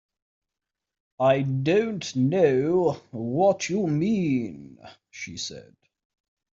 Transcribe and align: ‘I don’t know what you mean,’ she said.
‘I 1.19 1.43
don’t 1.43 2.15
know 2.15 2.93
what 3.11 3.69
you 3.69 3.85
mean,’ 3.85 4.79
she 5.11 5.37
said. 5.37 5.75